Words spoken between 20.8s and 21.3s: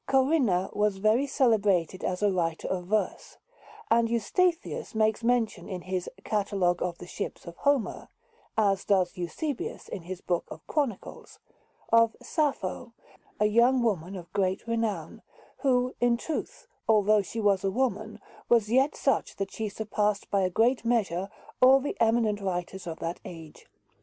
measure